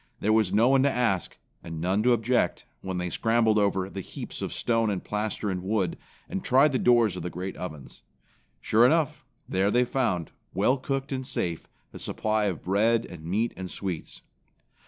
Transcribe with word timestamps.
There 0.19 0.33
was 0.33 0.51
no 0.51 0.69
one 0.69 0.81
to 0.81 0.89
ask 0.89 1.37
and 1.63 1.79
none 1.79 2.01
to 2.01 2.11
object 2.13 2.65
when 2.81 2.97
they 2.97 3.11
scrambled 3.11 3.59
over 3.59 3.87
the 3.87 4.01
heaps 4.01 4.41
of 4.41 4.51
stone 4.51 4.89
and 4.89 5.03
plaster 5.03 5.47
and 5.51 5.61
wood, 5.61 5.95
and 6.27 6.43
tried 6.43 6.71
the 6.71 6.79
doors 6.79 7.15
of 7.15 7.21
the 7.21 7.29
great 7.29 7.55
ovens. 7.55 8.01
Sure 8.59 8.83
enough, 8.83 9.23
there 9.47 9.69
they 9.69 9.85
found, 9.85 10.31
well 10.55 10.79
cooked 10.79 11.11
and 11.11 11.27
safe, 11.27 11.67
a 11.93 11.99
supply 11.99 12.45
of 12.45 12.63
bread 12.63 13.05
and 13.11 13.23
meat 13.25 13.53
and 13.55 13.69
sweets. 13.69 14.23